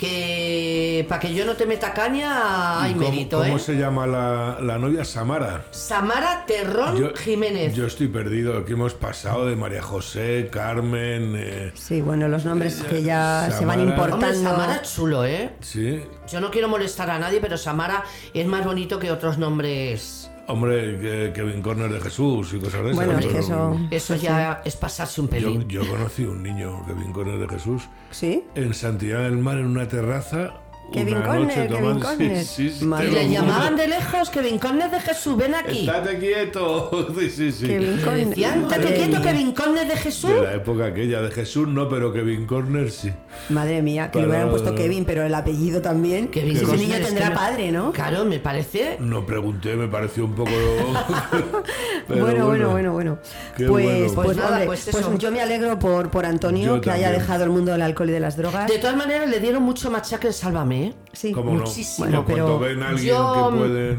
[0.00, 3.60] que para que yo no te meta caña hay ¿Cómo, mérito, cómo ¿eh?
[3.60, 5.04] se llama la, la novia?
[5.04, 5.64] Samara.
[5.70, 7.74] Samara Terrón Jiménez.
[7.74, 8.56] yo estoy perdido.
[8.58, 11.34] Aquí hemos pasado de María José, Carmen.
[11.36, 14.26] eh, Sí, bueno, los nombres que ya se van importando.
[14.26, 15.50] Hombre, Samara chulo, ¿eh?
[15.60, 16.02] sí.
[16.32, 20.19] Yo no quiero molestar a nadie, pero Samara es más bonito que otros nombres.
[20.52, 22.96] Hombre, que- Kevin Corner de Jesús y cosas de esas.
[22.96, 23.78] Bueno, es que eso.
[23.90, 25.68] Eso ya es pasarse un Yo, pelín.
[25.68, 28.44] yo conocí un niño, Kevin Corner de Jesús, ¿Sí?
[28.54, 30.54] en Santidad del Mar, en una terraza.
[30.92, 32.44] Kevin una Conner, noche Kevin Conner.
[32.44, 35.80] Sí, sí, le llamaban de lejos que Vincones de Jesús, ven aquí.
[35.88, 36.90] Estate quieto.
[37.20, 37.66] Sí, sí, sí.
[37.66, 38.26] Kevin Conner.
[38.28, 39.42] decían, "Estate Madre quieto que mía.
[39.44, 40.30] Vincones de Jesús.
[40.30, 43.12] De la época aquella de Jesús no, pero Kevin Corner sí.
[43.50, 46.28] Madre mía, que le hubieran puesto Kevin, pero el apellido también.
[46.28, 47.92] Kevin Ese niño tendrá me- padre, ¿no?
[47.92, 48.96] Claro, me parece.
[49.00, 50.50] No pregunté, me pareció un poco.
[52.08, 53.18] Bueno, bueno, bueno, bueno.
[53.56, 54.14] Qué Pues, bueno.
[54.14, 57.10] pues, Pues nada, hombre, pues pues yo me alegro por, por Antonio, Yo que haya
[57.10, 58.68] dejado el mundo del alcohol y de las drogas.
[58.68, 60.94] De todas maneras, le dieron mucho machaque en Sálvame, ¿eh?
[61.12, 61.60] Sí, ¿Cómo no?
[61.60, 62.06] muchísimo.
[62.06, 63.50] Bueno, pero cuando ven a alguien yo,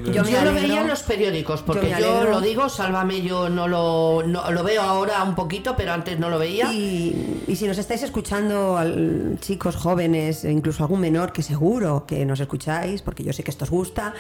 [0.06, 4.24] que yo lo veía en los periódicos, porque yo, lo digo, Sálvame, yo no lo,
[4.26, 6.72] no- lo veo ahora un poquito, pero antes no lo veía.
[6.74, 12.06] Y, y si nos estáis escuchando, al- chicos jóvenes, e incluso algún menor, que seguro
[12.08, 14.14] que nos escucháis, porque yo sé que esto os gusta,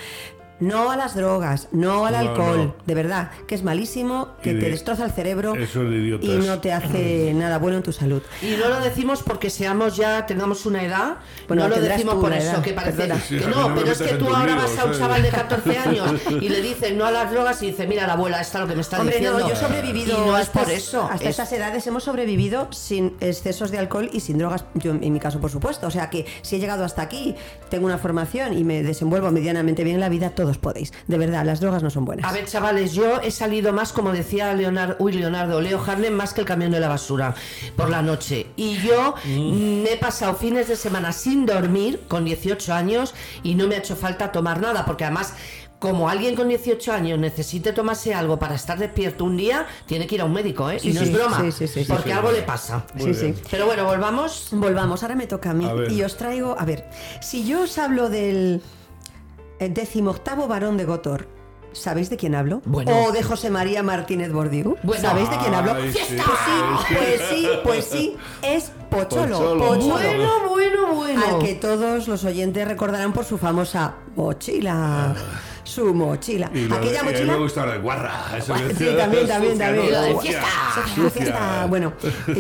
[0.62, 2.76] no a las drogas, no al No, alcohol, no.
[2.86, 6.71] de verdad, que es malísimo, que te de- destroza el cerebro de y no te
[6.71, 8.21] hace nada bueno en tu salud.
[8.41, 11.17] Y no lo decimos porque seamos ya, tengamos una edad.
[11.47, 13.12] Bueno, no lo decimos por eso, edad, que parece.
[13.28, 16.12] Sí, que no, pero es que tú ahora vas a un chaval de 14 años
[16.39, 18.76] y le dices no a las drogas y dice, mira la abuela, está lo que
[18.76, 19.39] me está Hombre, diciendo.
[19.39, 21.04] no, yo he sobrevivido Y no es hasta, por eso.
[21.12, 25.12] hasta es- estas edades hemos sobrevivido sin excesos de alcohol y sin drogas, yo en
[25.12, 25.88] mi caso por supuesto.
[25.88, 27.36] O sea que si he llegado hasta aquí,
[27.69, 30.91] tengo una formación y me desenvuelvo medianamente bien en la vida, todos podéis.
[31.07, 32.29] De verdad, las drogas no son buenas.
[32.29, 36.33] A ver, chavales, yo he salido más, como decía Leonardo, uy, Leonardo, Leo Harlem, más
[36.33, 37.33] que el camión de la basura
[37.77, 38.47] por la noche.
[38.57, 43.67] Y yo mm, he pasado fines de semana sin dormir con 18 años y no
[43.67, 45.33] me ha hecho falta tomar nada, porque además,
[45.79, 50.15] como alguien con 18 años necesite tomarse algo para estar despierto un día, tiene que
[50.15, 50.79] ir a un médico, ¿eh?
[50.79, 51.91] Sí, y no sí, es broma, sí, sí, sí, sí.
[51.91, 52.85] porque Sí, algo le pasa.
[52.95, 53.35] Muy sí, bien.
[53.35, 53.43] sí.
[53.49, 54.49] Pero bueno, volvamos.
[54.51, 56.89] Volvamos, ahora me toca a mí A y os traigo, a ver,
[57.21, 58.61] si yo os hablo del
[59.62, 61.28] eh, decimoctavo varón de Gotor,
[61.71, 62.62] ¿sabéis de quién hablo?
[62.65, 62.91] Bueno.
[63.06, 65.02] O de José María Martínez Bordiú, Bueno.
[65.02, 65.74] ¿sabéis de quién hablo?
[65.74, 66.17] Ay, sí.
[66.17, 69.67] Pues sí, pues sí, pues sí, es Pocholo, Pocholo.
[69.67, 69.91] Pocholo.
[69.93, 71.21] Bueno, bueno, bueno.
[71.26, 75.15] Al que todos los oyentes recordarán por su famosa mochila.
[75.63, 76.50] Su mochila.
[76.54, 77.34] Y lo- Aquella y mochila.
[77.34, 78.12] me gusta la de guarra.
[78.38, 79.91] Eso Sí, decía, también, también, sucia, también.
[79.91, 80.45] Lo de fiesta.
[80.95, 81.65] Sucia, fiesta.
[81.69, 81.93] Bueno,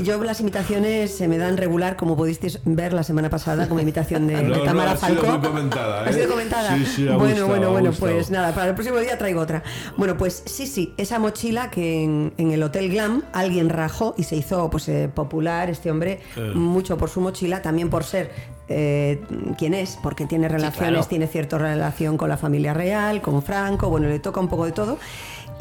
[0.03, 3.83] yo las imitaciones se me dan regular, como pudisteis ver la semana pasada con mi
[3.83, 5.37] imitación de, No, de no, Tamara ha sido Falcó.
[5.39, 6.13] muy comentada, ¿Ha ¿eh?
[6.13, 6.75] sido comentada?
[6.77, 9.41] Sí, sí, ha bueno, gustado, bueno, ha bueno, pues nada, para el próximo día traigo
[9.41, 9.63] otra.
[9.97, 14.23] Bueno, pues sí, sí, esa mochila que en, en el Hotel Glam alguien rajó y
[14.23, 16.51] se hizo pues eh, popular este hombre Eh.
[16.55, 18.31] mucho por su mochila, también por ser
[18.71, 19.21] eh,
[19.57, 21.07] quién es, porque tiene relaciones, claro.
[21.07, 24.71] tiene cierta relación con la familia real, con Franco, bueno, le toca un poco de
[24.71, 24.97] todo.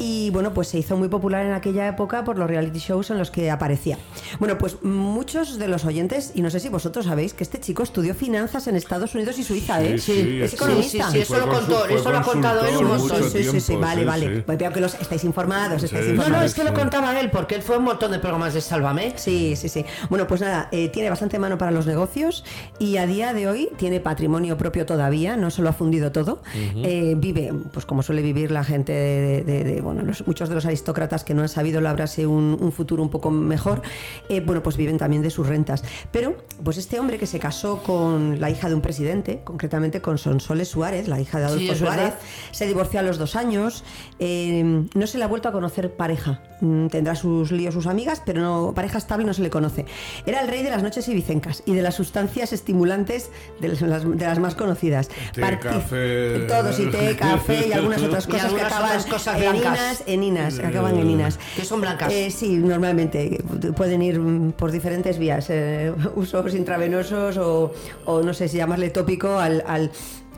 [0.01, 3.17] Y bueno, pues se hizo muy popular en aquella época por los reality shows en
[3.19, 3.97] los que aparecía.
[4.39, 7.83] Bueno, pues muchos de los oyentes, y no sé si vosotros sabéis, que este chico
[7.83, 9.97] estudió finanzas en Estados Unidos y Suiza, ¿eh?
[9.99, 11.05] Sí, sí, es economista.
[11.11, 13.29] Sí, sí, eso lo contó, eso lo ha contado él un montón.
[13.29, 14.35] Sí, sí, sí, vale, sí, vale.
[14.37, 14.43] sí.
[14.45, 16.09] Pues veo que los estáis informados, estáis Sí.
[16.11, 16.39] No, informados.
[16.41, 19.13] no, es que lo contaba él, porque él fue un montón de programas de Sálvame.
[19.17, 19.85] Sí, sí, sí.
[20.09, 22.43] Bueno, pues nada, eh, tiene bastante mano para los negocios
[22.79, 26.41] y a día de hoy tiene patrimonio propio todavía, no se lo ha fundido todo.
[26.55, 30.55] Eh, vive, pues como suele vivir la gente de, de- de- bueno, los- muchos de
[30.55, 33.81] los aristócratas que no han sabido labrarse un, un futuro un poco mejor,
[34.29, 35.83] eh, bueno, pues viven también de sus rentas.
[36.11, 40.17] Pero, pues este hombre que se casó con la hija de un presidente, concretamente con
[40.17, 42.19] Sonsoles Suárez, la hija de Sí, Adolfo es Suárez, verdad.
[42.51, 43.83] se divorció a los dos años,
[44.19, 46.41] eh, no se le ha vuelto a conocer pareja.
[46.61, 49.85] Mm, Tendrá sus líos, sus amigas, pero no, pareja estable no se le conoce.
[50.25, 54.25] Era el rey de las noches ibicencas y de las sustancias estimulantes de las, de
[54.25, 55.09] las más conocidas.
[55.33, 56.39] Té, Parti- café.
[56.47, 59.47] Todo, sí, té, café y algunas otras Y cosas algunas que acaban otras cosas en
[59.81, 59.99] blancas.
[59.99, 61.39] inas, en inas, que acaban en inas.
[61.55, 62.11] Que son blancas.
[62.13, 63.43] Eh, sí, normalmente
[63.75, 67.73] pueden ir mm, por diferentes vías, eh, usos intravenosos o,
[68.05, 69.91] o no sé si llamarle tópico al, al-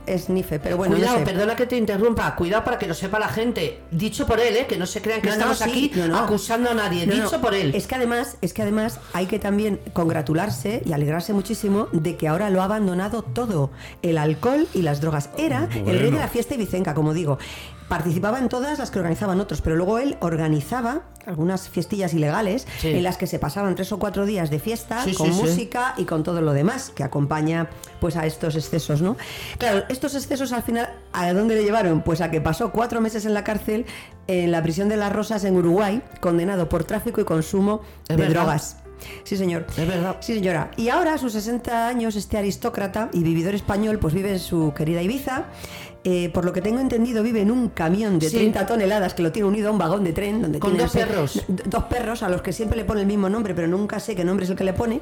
[0.06, 1.32] esnife, pero bueno, cuidado, no sé.
[1.32, 3.80] perdona que te interrumpa, cuidado para que lo sepa la gente.
[3.90, 4.66] Dicho por él, ¿eh?
[4.68, 7.06] que no se crean que No, no, estamos sí, aquí acusando a nadie.
[7.06, 7.74] Dicho por él.
[7.74, 12.28] Es que además, es que además hay que también congratularse y alegrarse muchísimo de que
[12.28, 15.30] ahora lo ha abandonado todo, el alcohol y las drogas.
[15.38, 17.38] Era el rey de la fiesta ibicenca, como digo.
[17.94, 22.90] Participaba en todas las que organizaban otros, pero luego él organizaba algunas fiestillas ilegales Sí.
[22.90, 25.94] en las que se pasaban tres o cuatro días de fiesta Sí, con sí, música
[25.96, 27.70] y con todo lo demás que acompaña
[28.02, 29.16] pues a estos excesos, ¿no?
[29.60, 32.02] Claro, estos excesos al final ¿a dónde le llevaron?
[32.02, 33.86] Pues a que pasó cuatro meses en la cárcel
[34.26, 38.34] en la prisión de las Rosas en Uruguay, condenado por tráfico y consumo de verdad.
[38.42, 38.78] drogas.
[39.24, 39.66] Sí, señor.
[39.78, 40.18] Es verdad.
[40.20, 40.72] Sí, señora.
[40.78, 44.74] Y ahora, a sus 60 años, este aristócrata y vividor español, pues vive en su
[44.76, 45.46] querida Ibiza.
[46.06, 48.36] Eh, por lo que tengo entendido, vive en un camión de Sí.
[48.36, 50.42] 30 toneladas que lo tiene unido a un vagón de tren.
[50.42, 51.42] Donde Con tiene dos perros.
[51.66, 54.26] Dos perros a los que siempre le pone el mismo nombre, pero nunca sé qué
[54.26, 55.00] nombre es el que le pone.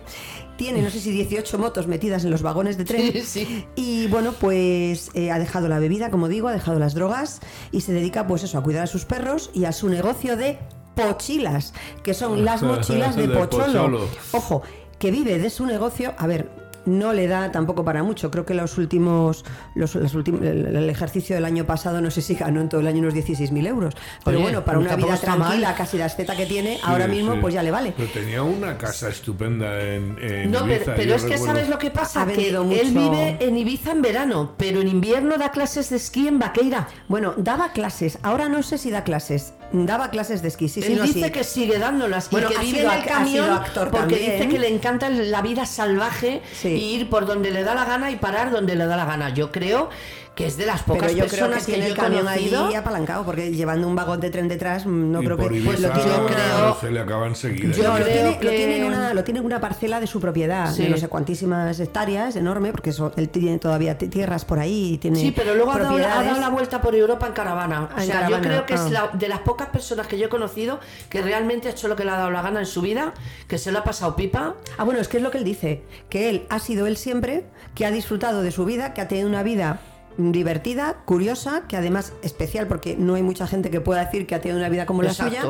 [0.58, 3.12] Tiene, no sé si 18 motos metidas en los vagones de tren.
[3.14, 3.66] Sí, sí.
[3.76, 7.40] Y bueno, pues eh, ha dejado la bebida, como digo, ha dejado las drogas
[7.72, 10.60] y se dedica, pues eso, a cuidar a sus perros y a su negocio de
[11.08, 13.66] pochilas, que son las mochilas de, De pocholo.
[13.66, 14.08] pocholo.
[14.34, 14.62] Ojo,
[15.00, 16.14] que vive de su negocio.
[16.18, 16.62] A ver.
[16.84, 18.32] No le da tampoco para mucho.
[18.32, 22.24] Creo que los últimos, los, las últim- el, el ejercicio del año pasado, no sé
[22.24, 23.94] si ganó en todo el año unos 16.000 euros.
[24.26, 25.20] Pero Oye, bueno, para una vida mal.
[25.20, 27.38] tranquila, casi la esteta que tiene, ahora mismo, sí.
[27.40, 27.94] pues ya le vale.
[27.96, 31.92] Pero tenía una casa estupenda en, en No, Ibiza, pero, es que sabes lo que
[31.92, 32.58] pasa, que él
[32.96, 36.88] vive en Ibiza en verano, pero en invierno da clases de esquí en Vaqueira.
[37.08, 38.18] Bueno, daba clases.
[38.24, 39.54] Ahora no sé si da clases.
[39.74, 40.68] Daba clases de esquí.
[40.68, 41.32] Sí, sí, él no, dice sí.
[41.32, 44.32] que sigue dándolas Bueno, y que vive sido en el camión actor porque también.
[44.40, 46.70] dice que le encanta la vida salvaje Sí.
[46.70, 49.30] y ir por donde le da la gana y parar donde le da la gana.
[49.34, 49.90] Yo creo
[50.36, 52.02] que es de las Pero pocas yo creo que personas que, tiene yo el he
[52.02, 52.66] camión conocido.
[52.68, 55.58] allí apalancado, porque llevando un vagón de tren detrás, mm, no y creo por que.
[55.58, 57.74] Ibiza, pues lo tiene, yo creo- se le acaba enseguida.
[57.76, 60.08] Yo lo creo tiene, lo que- tiene en una, lo tiene en una parcela de
[60.08, 60.84] su propiedad, Sí.
[60.84, 65.20] de no sé cuantísimas hectáreas, enorme, porque eso, él tiene todavía tierras por ahí, tiene
[65.20, 66.28] Sí, pero luego ha dado, ha propiedades.
[66.30, 67.84] dado la vuelta por Europa en caravana.
[67.84, 68.86] O Ah, sea, caravana, yo creo que ah.
[68.86, 71.98] es la- de las pocas personas que yo he conocido que realmente ha hecho lo
[71.98, 73.14] que le ha dado la gana en su vida,
[73.50, 74.56] que se lo ha pasado pipa.
[74.78, 77.44] Ah, bueno, es que es lo que él dice, que él ha sido él siempre,
[77.76, 79.80] que ha disfrutado de su vida, que ha tenido una vida
[80.18, 84.42] divertida, curiosa, que además especial porque no hay mucha gente que pueda decir que ha
[84.42, 85.44] tenido una vida como la suya.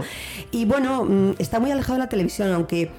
[0.51, 2.91] Y bueno, mm, está muy alejado de la televisión, aunque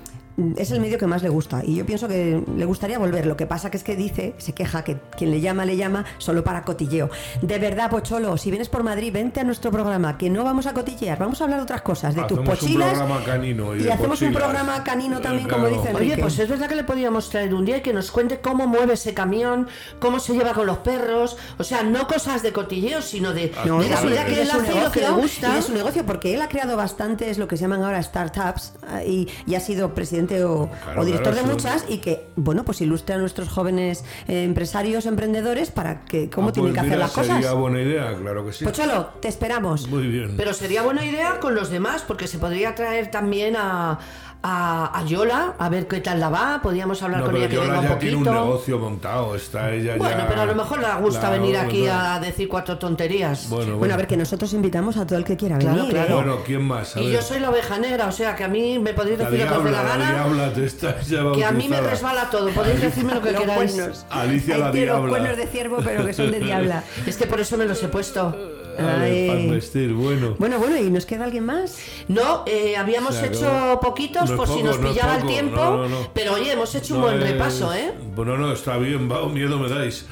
[0.56, 3.26] es el medio que más le gusta y yo pienso que le gustaría volver.
[3.26, 6.04] Lo que pasa que es que dice, se queja que quien le llama le llama
[6.18, 7.10] solo para cotilleo.
[7.42, 10.72] De verdad, Pocholo, si vienes por Madrid, vente a nuestro programa, que no vamos a
[10.74, 13.82] cotillear, vamos a hablar de otras cosas, de tus un pochilas programa canino y y
[13.84, 15.96] de hacemos un programa canino también, Eh, como dicen.
[15.96, 18.66] Oye, pues es verdad que le podríamos traer un día y que nos cuente cómo
[18.66, 19.68] mueve ese camión,
[20.00, 21.36] cómo se lleva con los perros.
[21.58, 24.42] O sea, no cosas de cotilleo, sino de, No, de la de su- vida que
[24.42, 25.48] él hace lo que le negocio, gusta.
[25.50, 28.74] y de su negocio, porque él ha creado bastantes lo que se llaman ahora startups
[28.88, 31.56] ah, y, y ha sido presidente o, Claro, o director claro, de sí.
[31.56, 36.48] muchas y que, bueno, pues ilustra a nuestros jóvenes eh, empresarios, emprendedores para que cómo
[36.48, 37.34] Ah, tienen pues que hacer las cosas.
[37.36, 38.64] Sería buena idea, claro que sí.
[38.64, 39.88] Pocholo, te esperamos.
[39.88, 40.34] Muy bien.
[40.36, 43.98] Pero sería buena idea con los demás, porque se podría traer también a,
[44.44, 46.60] a, a Yola, a ver qué tal la va.
[46.62, 48.44] Podríamos hablar No, con pero ella que Yola venga un ya tiene un poquito.
[48.44, 50.28] negocio montado, está ella Bueno, ya...
[50.28, 53.48] pero a lo mejor le gusta la- venir aquí bueno, a decir cuatro tonterías.
[53.48, 53.78] Bueno, bueno.
[53.78, 55.92] Bueno, a ver, que nosotros invitamos a todo el que quiera Claro, venir.
[55.92, 56.10] claro.
[56.10, 56.14] ¿eh?
[56.14, 56.96] Bueno, ¿quién más?
[56.96, 57.14] A y ver.
[57.16, 59.54] yo soy la oveja negra, o sea que a mí me podéis decir lo que
[59.54, 60.12] os dé diabla, la la gana.
[60.24, 64.04] diabla, te estás ya Que a mí me resbala todo, podéis decirme lo que queráis.
[64.10, 65.08] Alicia la tiene los diabla.
[65.10, 66.82] cuernos de ciervo, pero que son de diabla.
[67.06, 68.34] Es que por eso me los he puesto.
[68.76, 69.04] Para
[69.50, 70.34] vestir, bueno.
[70.38, 71.78] Bueno, bueno, ¿y nos queda alguien más?
[72.08, 75.56] No, eh, habíamos Se hecho poquitos No por si nos no pillaba el tiempo.
[75.56, 76.10] no, no, no.
[76.14, 77.92] Pero oye, hemos hecho un buen es- repaso, ¿eh?
[78.14, 80.06] Bueno, no, está bien, va, miedo me dais.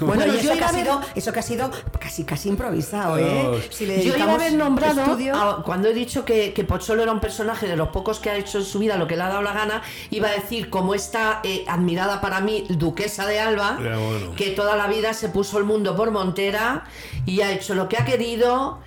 [0.00, 2.48] Bueno, Bueno, y yo eso, que iba ha sido, eso que ha sido casi casi
[2.48, 3.24] improvisado, ¿eh?
[3.50, 3.64] Dios.
[3.70, 7.02] Si le Yo iba a haber nombrado, estudio- a- cuando he dicho que, que Pocholo
[7.02, 9.22] era un personaje de los pocos que ha hecho en su vida lo que le
[9.22, 13.38] ha dado la gana, iba a decir como esta eh, admirada para mí duquesa de
[13.40, 14.34] Alba, bueno.
[14.36, 16.84] que toda la vida se puso el mundo por montera
[17.26, 18.78] y ha hecho lo que ha querido.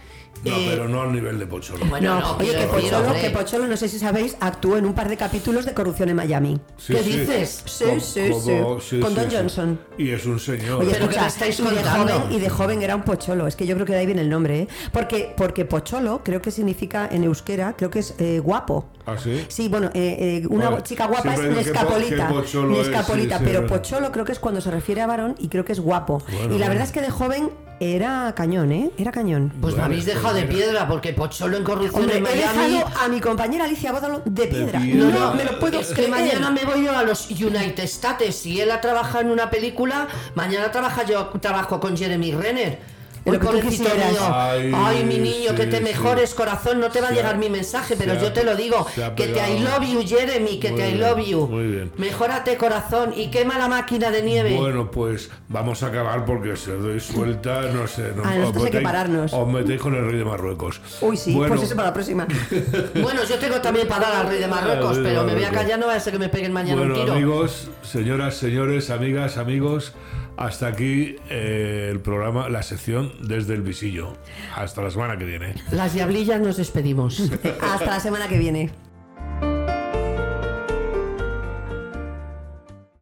[0.44, 1.86] No, eh, pero no al nivel de Pocholo.
[1.86, 4.94] Bueno, No, no, oye, que Pocholo, que Pocholo, no sé si sabéis, actuó en un
[4.94, 6.60] par de capítulos de Corrupción en Miami.
[6.78, 7.12] Sí, ¿qué sí.
[7.20, 7.64] dices?
[7.66, 9.00] Sí, Com- sí, como- sí.
[9.00, 9.36] Con Don sí.
[9.36, 9.80] Johnson.
[9.98, 10.80] Y es un señor.
[10.82, 13.48] Oye, Pero escucha, ¿qué me estáis y de, joven, y de joven era un pocholo.
[13.48, 14.68] Es que yo creo que de ahí viene el nombre, ¿eh?
[14.94, 18.90] Porque, porque pocholo creo que significa en euskera, creo que es eh, guapo.
[19.06, 19.44] ¿Ah, sí?
[19.48, 20.84] Sí, bueno, eh, eh, una Vale.
[20.84, 22.30] chica guapa es Siempre Nescapolita.
[22.30, 25.50] es, Nescapolita, sí, sí, pero pocholo creo que es cuando se refiere a varón y
[25.50, 26.22] creo que es guapo.
[26.32, 28.92] Bueno, y la verdad es que de joven era cañón, ¿eh?
[28.98, 29.54] Era cañón.
[29.62, 32.74] Pues me habéis pues dejado de piedra porque Pocholo en corrupción Hombre, en he Miami.
[32.74, 34.80] dejado a mi compañera Alicia Bódalo de piedra.
[34.80, 35.06] piedra.
[35.10, 36.10] No, No, me lo puedo es que creer.
[36.10, 38.36] mañana me voy yo a los United States.
[38.36, 42.99] Si él ha trabajado en una película, mañana trabaja yo trabajo con Jeremy Renner.
[43.26, 44.12] Lo Uy, que tú pobrecito quisieras.
[44.12, 44.22] mío.
[44.34, 45.84] Ay, Ay, mi niño, que sí, te sí.
[45.84, 46.80] mejores, corazón.
[46.80, 48.88] No te va a Se llegar ha- mi mensaje, pero se yo te lo digo.
[48.96, 51.48] se Que te I love you, Jeremy, que Muy te I bien, love you.
[51.48, 51.92] muy bien.
[51.98, 53.14] Mejórate, corazón.
[53.16, 54.56] Y quema la máquina de nieve.
[54.58, 58.14] Bueno, pues vamos a acabar porque os doy suelta, no sé.
[58.16, 59.34] No, Ah, nosotros hay que metéis- pararnos.
[59.34, 60.82] Os metéis con el rey de Marruecos.
[61.02, 62.26] Uy, sí, Bueno, pues eso para la próxima.
[63.02, 65.34] Bueno, yo tengo también para dar al rey de Marruecos, Al rey de pero me
[65.36, 67.14] voy a callar, no va a ser que me peguen mañana un Bueno, tiro.
[67.14, 69.94] amigos, señoras, señores, amigas, amigos,
[70.40, 74.14] hasta aquí eh, el programa, la sección desde el visillo.
[74.56, 75.54] Hasta la semana que viene.
[75.72, 77.20] Las diablillas nos despedimos.
[77.62, 78.72] Hasta la semana que viene.